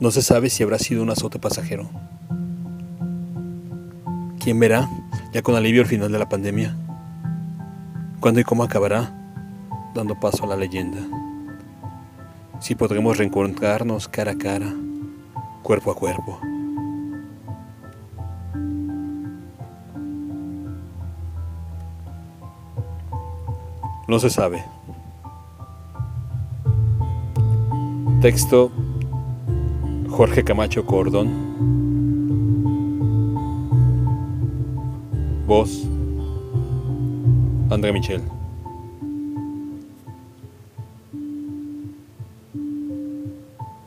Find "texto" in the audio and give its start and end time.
28.22-28.72